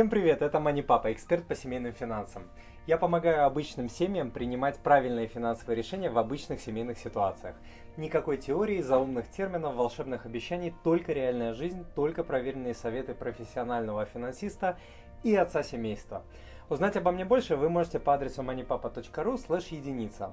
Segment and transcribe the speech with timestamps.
[0.00, 2.44] Всем привет, это Мани Папа, эксперт по семейным финансам.
[2.86, 7.54] Я помогаю обычным семьям принимать правильные финансовые решения в обычных семейных ситуациях.
[7.98, 14.78] Никакой теории, заумных терминов, волшебных обещаний, только реальная жизнь, только проверенные советы профессионального финансиста
[15.22, 16.22] и отца семейства.
[16.70, 20.32] Узнать обо мне больше вы можете по адресу moneypapa.ru слэш единица.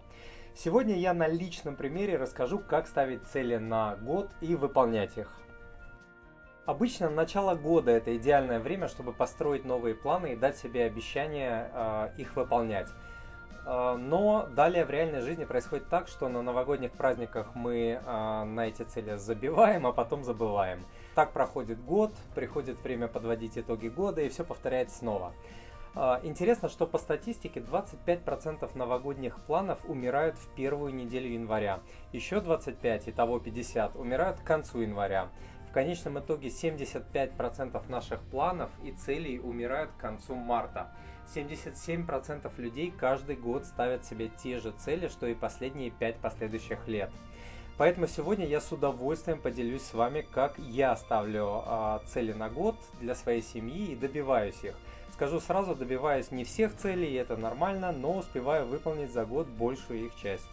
[0.56, 5.42] Сегодня я на личном примере расскажу, как ставить цели на год и выполнять их.
[6.68, 12.10] Обычно начало года это идеальное время, чтобы построить новые планы и дать себе обещание э,
[12.18, 12.90] их выполнять.
[13.66, 18.68] Э, но далее в реальной жизни происходит так, что на новогодних праздниках мы э, на
[18.68, 20.84] эти цели забиваем, а потом забываем.
[21.16, 25.32] Так проходит год, приходит время подводить итоги года и все повторяется снова.
[26.22, 31.80] Интересно, что по статистике 25% новогодних планов умирают в первую неделю января.
[32.12, 35.30] Еще 25, итого 50, умирают к концу января.
[35.70, 40.92] В конечном итоге 75% наших планов и целей умирают к концу марта.
[41.36, 47.12] 77% людей каждый год ставят себе те же цели, что и последние 5 последующих лет.
[47.78, 52.76] Поэтому сегодня я с удовольствием поделюсь с вами, как я ставлю э, цели на год
[53.00, 54.74] для своей семьи и добиваюсь их.
[55.14, 60.16] Скажу сразу, добиваюсь не всех целей, это нормально, но успеваю выполнить за год большую их
[60.16, 60.48] часть.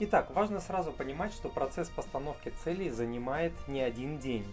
[0.00, 4.46] Итак, важно сразу понимать, что процесс постановки целей занимает не один день.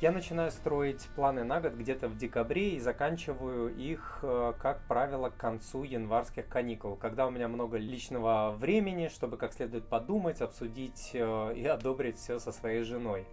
[0.00, 5.28] Я начинаю строить планы на год где-то в декабре и заканчиваю их, э, как правило,
[5.28, 11.10] к концу январских каникул, когда у меня много личного времени, чтобы как следует подумать, обсудить
[11.12, 13.26] э, и одобрить все со своей женой.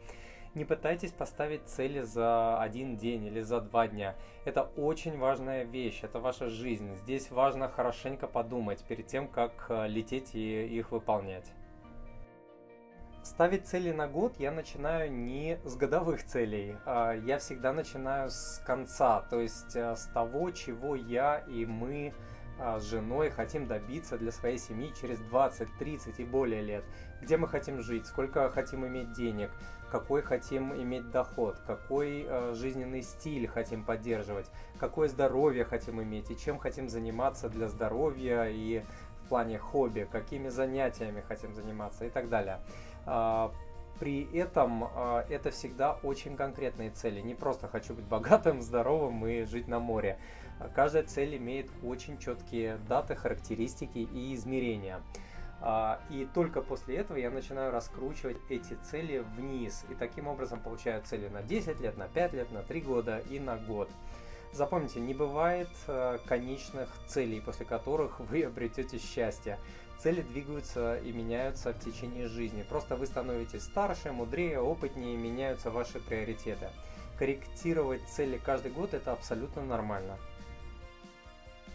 [0.56, 4.16] Не пытайтесь поставить цели за один день или за два дня.
[4.46, 6.96] Это очень важная вещь, это ваша жизнь.
[6.96, 11.52] Здесь важно хорошенько подумать перед тем, как э, лететь и их выполнять.
[13.24, 18.62] Ставить цели на год я начинаю не с годовых целей, а я всегда начинаю с
[18.64, 22.14] конца, то есть э, с того, чего я и мы
[22.60, 26.84] с женой хотим добиться для своей семьи через 20, 30 и более лет.
[27.22, 29.52] Где мы хотим жить, сколько хотим иметь денег,
[29.94, 34.50] какой хотим иметь доход, какой э, жизненный стиль хотим поддерживать,
[34.80, 38.84] какое здоровье хотим иметь и чем хотим заниматься для здоровья и
[39.24, 42.60] в плане хобби, какими занятиями хотим заниматься и так далее.
[43.06, 43.54] А,
[44.00, 47.22] при этом а, это всегда очень конкретные цели.
[47.22, 50.18] Не просто хочу быть богатым, здоровым и жить на море.
[50.76, 55.02] Каждая цель имеет очень четкие даты, характеристики и измерения.
[55.66, 59.86] А, и только после этого я начинаю раскручивать эти цели вниз.
[59.90, 63.40] И таким образом получаю цели на 10 лет, на 5 лет, на 3 года и
[63.40, 63.90] на год.
[64.52, 65.70] Запомните, не бывает
[66.28, 69.58] конечных целей, после которых вы обретете счастье.
[70.00, 72.66] Цели двигаются и меняются в течение жизни.
[72.68, 76.70] Просто вы становитесь старше, мудрее, опытнее, меняются ваши приоритеты.
[77.18, 80.18] Корректировать цели каждый год это абсолютно нормально.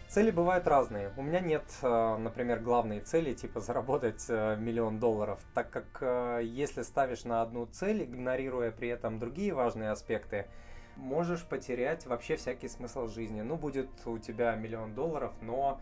[0.09, 1.13] Цели бывают разные.
[1.17, 6.41] У меня нет, э, например, главной цели, типа заработать э, миллион долларов, так как э,
[6.45, 10.47] если ставишь на одну цель, игнорируя при этом другие важные аспекты,
[10.95, 13.41] можешь потерять вообще всякий смысл жизни.
[13.41, 15.79] Ну, будет у тебя миллион долларов, но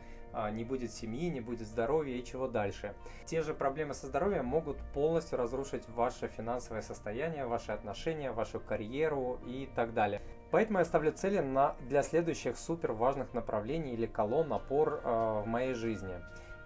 [0.52, 2.94] не будет семьи, не будет здоровья и чего дальше.
[3.26, 9.40] Те же проблемы со здоровьем могут полностью разрушить ваше финансовое состояние, ваши отношения, вашу карьеру
[9.48, 10.22] и так далее.
[10.52, 15.48] Поэтому я ставлю цели на, для следующих супер важных направлений или колонн опор э, в
[15.48, 16.16] моей жизни.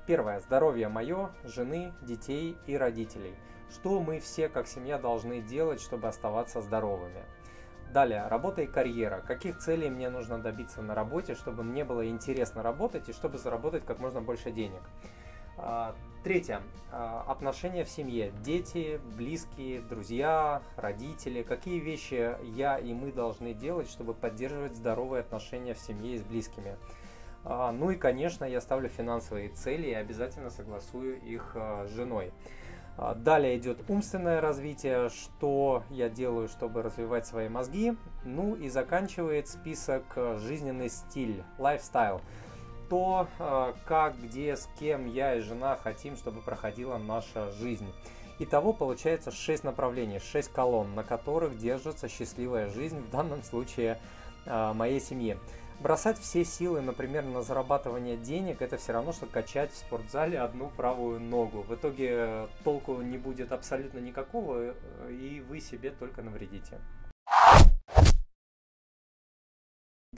[0.06, 0.40] Первое.
[0.40, 3.36] Здоровье мое, жены, детей и родителей.
[3.72, 7.24] Что мы все как семья должны делать, чтобы оставаться здоровыми?
[7.92, 9.22] Далее, работа и карьера.
[9.22, 13.86] Каких целей мне нужно добиться на работе, чтобы мне было интересно работать и чтобы заработать
[13.86, 14.82] как можно больше денег.
[16.22, 16.62] А, третье.
[16.92, 18.32] А, отношения в семье.
[18.44, 21.42] Дети, близкие, друзья, родители.
[21.42, 26.24] Какие вещи я и мы должны делать, чтобы поддерживать здоровые отношения в семье и с
[26.24, 26.78] близкими.
[27.44, 32.32] А, ну и, конечно, я ставлю финансовые цели и обязательно согласую их с женой.
[32.98, 37.96] А, далее идет умственное развитие, что я делаю, чтобы развивать свои мозги.
[38.24, 40.04] Ну и заканчивает список
[40.38, 42.22] жизненный стиль, lifestyle.
[42.92, 47.90] То, э, как, где, с кем я и жена хотим, чтобы проходила наша жизнь.
[48.38, 53.98] Итого получается 6 направлений, 6 колонн, на которых держится счастливая жизнь, в данном случае
[54.46, 55.38] э, моей семьи.
[55.80, 60.68] Бросать все силы, например, на зарабатывание денег, это все равно, что качать в спортзале одну
[60.68, 61.62] правую ногу.
[61.62, 64.76] В итоге э, толку не будет абсолютно никакого,
[65.10, 66.78] и вы себе только навредите.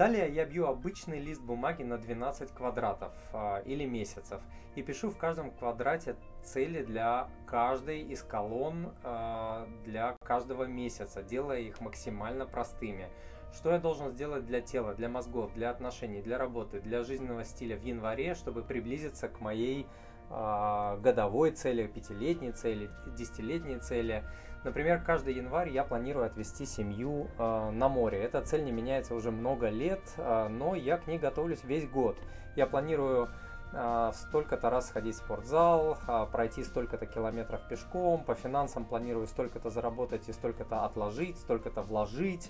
[0.03, 4.41] Далее я бью обычный лист бумаги на 12 квадратов э, или месяцев
[4.75, 11.61] и пишу в каждом квадрате цели для каждой из колонн э, для каждого месяца, делая
[11.61, 13.07] их максимально простыми
[13.53, 17.77] Что я должен сделать для тела, для мозгов, для отношений, для работы, для жизненного стиля
[17.77, 19.88] в январе, чтобы приблизиться к моей
[20.29, 24.25] э, годовой цели, пятилетней цели, десятилетней цели.
[24.63, 28.24] Например, каждый январь я планирую отвезти семью э, на море.
[28.24, 32.18] Эта цель не меняется уже много лет, э, но я к ней готовлюсь весь год.
[32.56, 33.30] Я планирую
[33.74, 39.69] э, столько-то раз сходить в спортзал, э, пройти столько-то километров пешком, по финансам планирую столько-то
[39.69, 42.50] заработать и столько-то отложить, столько-то вложить.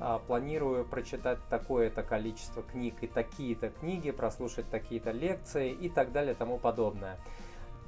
[0.00, 6.34] Э, планирую прочитать такое-то количество книг и такие-то книги, прослушать такие-то лекции и так далее
[6.34, 7.18] и тому подобное.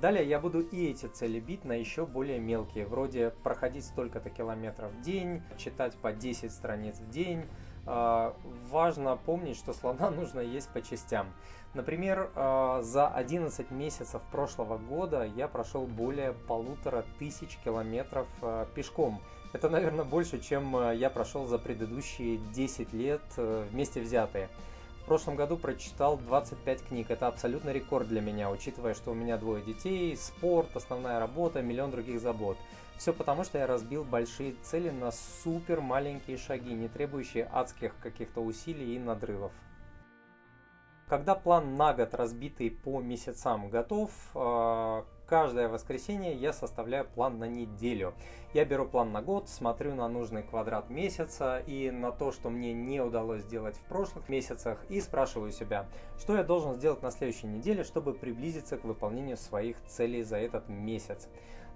[0.00, 4.92] Далее я буду и эти цели бить на еще более мелкие, вроде проходить столько-то километров
[4.92, 7.46] в день, читать по 10 страниц в день.
[7.86, 8.36] А,
[8.68, 11.32] важно помнить, что слона нужно есть по частям.
[11.72, 19.22] Например, а, за 11 месяцев прошлого года я прошел более полутора тысяч километров а, пешком.
[19.54, 24.50] Это, наверное, больше, чем я прошел за предыдущие 10 лет э, вместе взятые.
[25.06, 27.12] В прошлом году прочитал 25 книг.
[27.12, 31.92] Это абсолютно рекорд для меня, учитывая, что у меня двое детей, спорт, основная работа, миллион
[31.92, 32.58] других забот.
[32.98, 38.40] Все потому, что я разбил большие цели на супер маленькие шаги, не требующие адских каких-то
[38.40, 39.52] усилий и надрывов.
[41.06, 47.46] Когда план на год, разбитый по месяцам, готов, а, каждое воскресенье я составляю план на
[47.46, 48.14] неделю.
[48.54, 52.72] Я беру план на год, смотрю на нужный квадрат месяца и на то, что мне
[52.72, 55.86] не удалось сделать в прошлых месяцах, и спрашиваю себя,
[56.18, 60.68] что я должен сделать на следующей неделе, чтобы приблизиться к выполнению своих целей за этот
[60.68, 61.28] месяц.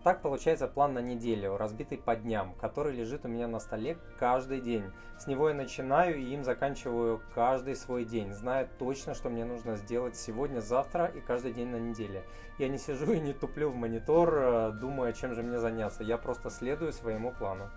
[0.02, 4.62] Так получается план на неделю, разбитый по дням, который лежит у меня на столе каждый
[4.62, 4.84] день.
[5.18, 9.76] С него я начинаю и им заканчиваю каждый свой день, зная точно, что мне нужно
[9.76, 12.24] сделать сегодня, завтра и каждый день на неделе.
[12.58, 16.02] Я не сижу и не туплю в монитор, э, думая, чем же мне заняться.
[16.02, 17.68] Я просто следую своему плану.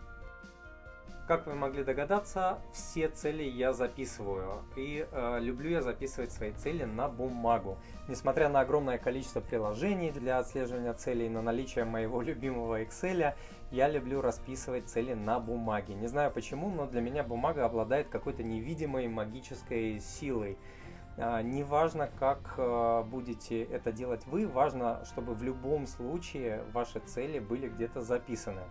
[1.26, 4.62] Как вы могли догадаться, все цели я записываю.
[4.76, 7.78] И э, люблю я записывать свои цели на бумагу.
[8.10, 13.36] Несмотря на огромное количество приложений для отслеживания целей, на наличие моего любимого Excel,
[13.72, 15.94] я люблю расписывать цели на бумаге.
[15.94, 20.58] Не знаю почему, но для меня бумага обладает какой-то невидимой магической силой.
[21.16, 27.40] А, неважно, как э, будете это делать вы, важно, чтобы в любом случае ваши цели
[27.40, 28.64] были где-то записаны.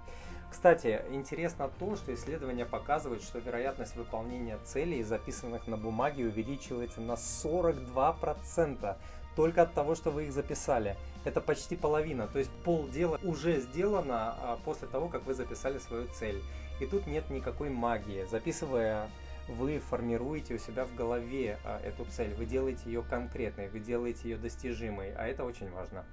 [0.52, 7.14] Кстати, интересно то, что исследования показывают, что вероятность выполнения целей, записанных на бумаге, увеличивается на
[7.14, 8.96] 42%
[9.34, 10.98] только от того, что вы их записали.
[11.24, 16.06] Это почти половина, то есть полдела уже сделано а, после того, как вы записали свою
[16.08, 16.42] цель.
[16.82, 18.26] И тут нет никакой магии.
[18.30, 19.08] Записывая,
[19.48, 24.28] вы формируете у себя в голове а, эту цель, вы делаете ее конкретной, вы делаете
[24.28, 26.04] ее достижимой, а это очень важно.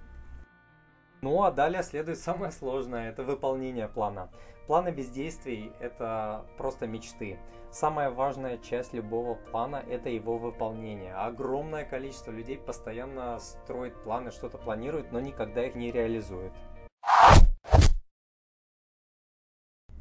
[1.22, 4.30] Ну а далее следует самое сложное, это выполнение плана.
[4.68, 7.38] Планы бездействий– это просто мечты.
[7.72, 11.14] Самая важная часть любого плана– это его выполнение.
[11.14, 16.54] Огромное количество людей постоянно строит планы, что-то планирует, но никогда их не реализует.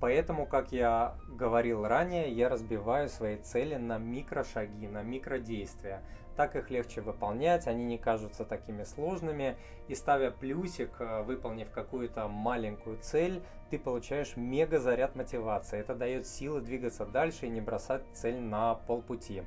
[0.00, 6.03] Поэтому, как я говорил ранее, я разбиваю свои цели на микрошаги, на микродействия.
[6.38, 9.56] Так их легче выполнять, они не кажутся такими сложными.
[9.88, 15.81] И ставя плюсик, э, выполнив какую-то маленькую цель, ты получаешь мега заряд мотивации.
[15.81, 19.42] Это дает силы двигаться дальше и не бросать цель на полпути.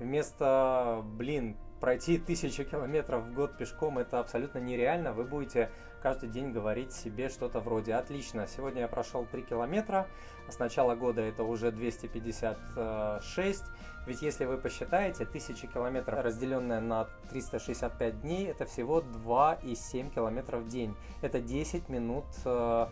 [0.00, 5.12] Вместо, блин, пройти тысячу километров в год пешком это абсолютно нереально.
[5.12, 5.70] Вы будете
[6.02, 10.08] каждый день говорить себе что-то вроде «Отлично, сегодня я прошел 3 километра,
[10.48, 13.62] с начала года это уже 256».
[14.06, 20.68] Ведь если вы посчитаете, 1000 километров, разделенное на 365 дней, это всего 2,7 километров в
[20.68, 20.94] день.
[21.20, 22.88] Это 10 минут э,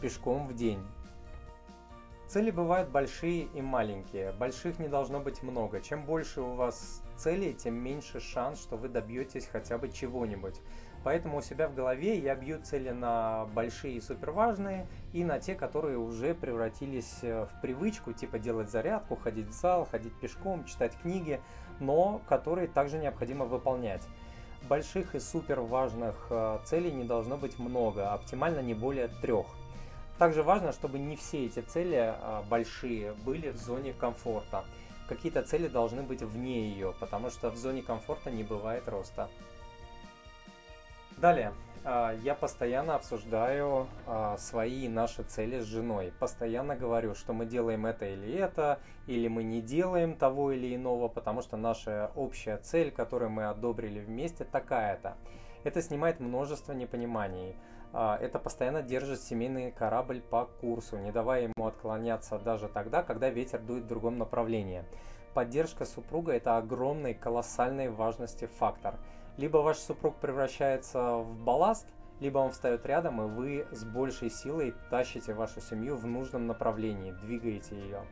[0.00, 0.80] пешком в день.
[2.28, 4.32] Цели бывают большие и маленькие.
[4.32, 5.80] Больших не должно быть много.
[5.80, 10.60] Чем больше у вас целей, тем меньше шанс, что вы добьетесь хотя бы чего-нибудь.
[11.04, 15.54] Поэтому у себя в голове я бью цели на большие и суперважные и на те,
[15.54, 20.96] которые уже превратились э, в привычку, типа делать зарядку, ходить в зал, ходить пешком, читать
[21.02, 21.40] книги,
[21.78, 24.02] но которые также необходимо выполнять.
[24.66, 29.46] Больших и суперважных э, целей не должно быть много, оптимально не более трех.
[30.18, 34.64] Также важно, чтобы не все эти цели э, большие были в зоне комфорта.
[35.06, 39.28] Какие-то цели должны быть вне ее, потому что в зоне комфорта не бывает роста.
[41.18, 41.52] Далее.
[41.86, 46.12] А, я постоянно обсуждаю а, свои и наши цели с женой.
[46.18, 51.08] Постоянно говорю, что мы делаем это или это, или мы не делаем того или иного,
[51.08, 55.16] потому что наша общая цель, которую мы одобрили вместе, такая-то.
[55.62, 57.56] Это снимает множество непониманий.
[57.92, 63.30] а, это постоянно держит семейный корабль по курсу, не давая ему отклоняться даже тогда, когда
[63.30, 64.84] ветер дует в другом направлении.
[65.34, 68.94] Поддержка супруга– это огромный, колоссальной важности фактор.
[69.36, 71.86] Либо ваш супруг превращается в балласт,
[72.20, 77.12] либо он встает рядом, и вы с большей силой тащите вашу семью в нужном направлении,
[77.12, 78.02] двигаете ее.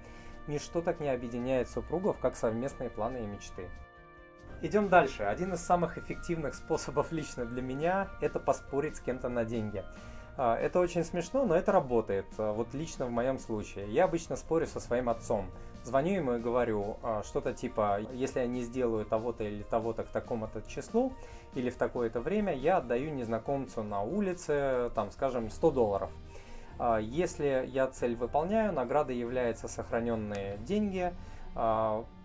[0.48, 3.68] Ничто так не объединяет супругов, как совместные планы и мечты.
[4.60, 5.24] Идем дальше.
[5.24, 9.84] Один из самых эффективных способов лично для меня– это поспорить с кем-то на деньги.
[10.36, 12.26] А, это очень смешно, но это работает.
[12.38, 13.92] А, вот лично в моем случае.
[13.92, 15.50] Я обычно спорю со своим отцом.
[15.84, 20.08] Звоню ему и говорю а, что-то типа, если я не сделаю того-то или того-то к
[20.08, 21.12] такому-то числу,
[21.54, 26.10] или в такое-то время, я отдаю незнакомцу на улице, там, скажем, 100 долларов.
[27.00, 31.12] Если я цель выполняю, наградой являются сохраненные деньги,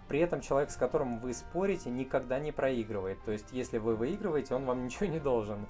[0.07, 3.21] при этом человек, с которым вы спорите, никогда не проигрывает.
[3.25, 5.65] То есть, если вы выигрываете, он вам ничего не должен.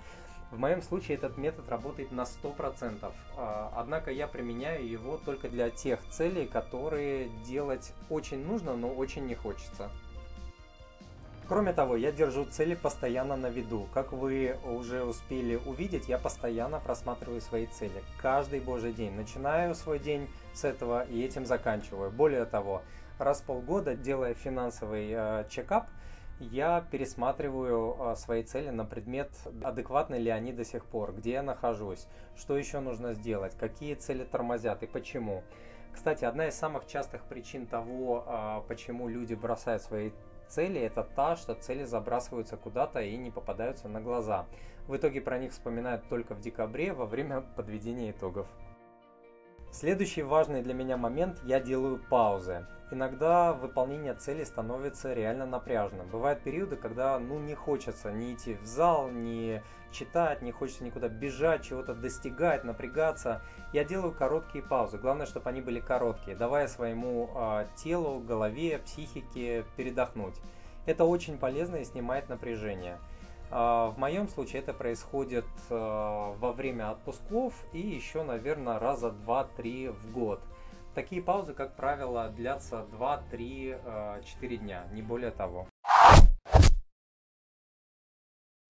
[0.52, 5.70] В моем случае этот метод работает на 100%, а, однако я применяю его только для
[5.70, 9.90] тех целей, которые делать очень нужно, но очень не хочется.
[11.48, 13.88] Кроме того, я держу цели постоянно на виду.
[13.94, 18.04] Как вы уже успели увидеть, я постоянно просматриваю свои цели.
[18.22, 19.14] Каждый божий день.
[19.14, 22.12] Начинаю свой день с этого и этим заканчиваю.
[22.12, 22.82] Более того,
[23.18, 25.88] раз в полгода, делая финансовый э, чекап,
[26.40, 29.32] я пересматриваю а, свои цели на предмет,
[29.64, 34.24] адекватны ли они до сих пор, где я нахожусь, что еще нужно сделать, какие цели
[34.24, 35.44] тормозят и почему.
[35.94, 40.12] Кстати, одна из самых частых причин того, а, почему люди бросают свои
[40.48, 44.46] цели, это та, что цели забрасываются куда-то и не попадаются на глаза.
[44.88, 48.48] В итоге про них вспоминают только в декабре во время подведения итогов.
[49.80, 52.66] Следующий важный для меня момент– я делаю паузы.
[52.90, 56.08] Иногда выполнение цели становится реально напряженным.
[56.08, 61.10] Бывают периоды, когда ну, не хочется ни идти в зал, ни читать, не хочется никуда
[61.10, 63.44] бежать, чего-то достигать, напрягаться.
[63.72, 64.98] Я делаю короткие паузы.
[64.98, 70.42] Главное, чтобы они были короткие, давая своему э, телу, голове, психике передохнуть.
[70.88, 72.98] Это очень полезно и снимает напряжение.
[73.50, 79.92] А, в моем случае это происходит а, во время отпусков и еще, наверное, раза 2-3
[79.92, 80.42] в год.
[80.96, 84.20] Такие паузы, как правило, длятся 2-3-4 а,
[84.58, 85.68] дня, не более того.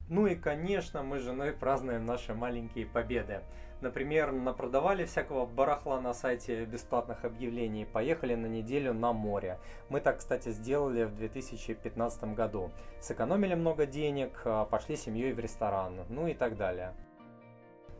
[0.09, 3.41] Ну и, конечно, мы с женой празднуем наши маленькие победы.
[3.81, 9.59] Например, напродавали всякого барахла на сайте бесплатных объявлений, поехали на неделю на море.
[9.89, 12.71] Мы так, кстати, сделали в 2015 году.
[13.01, 16.95] Сэкономили много денег, а, пошли семьей в ресторан, ну и так далее.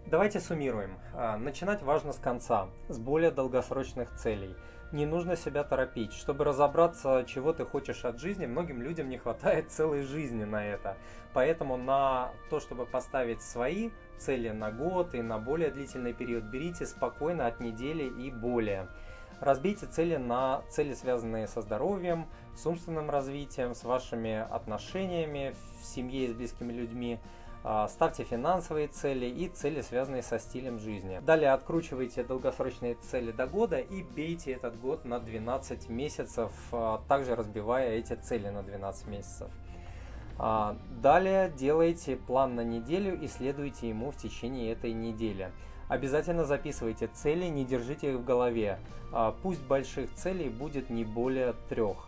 [0.08, 0.98] Давайте суммируем.
[1.14, 4.56] А, начинать важно с конца, с более долгосрочных целей–
[4.92, 6.14] не нужно себя торопить.
[6.14, 10.98] Чтобы разобраться, чего ты хочешь от жизни, многим людям не хватает целой жизни на это.
[11.34, 16.86] Поэтому на то, чтобы поставить свои цели на год и на более длительный период, берите
[16.86, 18.88] спокойно от недели и более.
[19.40, 22.26] Разбейте цели на цели, связанные со здоровьем,
[22.56, 27.20] с умственным развитием, с вашими отношениями в семье и с близкими людьми,
[27.90, 31.20] ставьте финансовые цели и цели, связанные со стилем жизни.
[31.26, 37.36] Далее откручивайте долгосрочные цели до года и бейте этот год на 12 месяцев, а, также
[37.36, 39.50] разбивая эти цели на 12 месяцев.
[40.40, 45.52] А, далее делайте план на неделю и следуйте ему в течение этой недели.
[45.90, 48.80] Обязательно записывайте цели, не держите их в голове.
[49.42, 52.07] Пусть больших целей будет не более трех.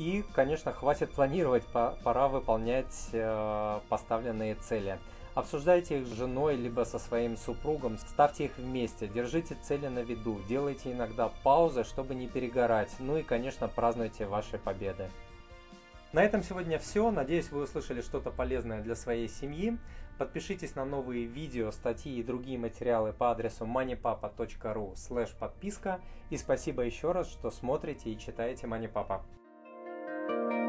[0.00, 4.98] И, конечно, хватит планировать, пора выполнять э, поставленные цели.
[5.34, 10.40] Обсуждайте их с женой, либо со своим супругом, ставьте их вместе, держите цели на виду,
[10.48, 15.10] делайте иногда паузы, чтобы не перегорать, ну и, конечно, празднуйте ваши победы.
[16.14, 17.10] На этом сегодня все.
[17.10, 19.76] Надеюсь, вы услышали что-то полезное для своей семьи.
[20.16, 26.00] Подпишитесь на новые видео, статьи и другие материалы по адресу moneypapa.ru подписка.
[26.30, 29.20] И спасибо еще раз, что смотрите и читаете MoneyPapa.
[30.30, 30.59] Thank you.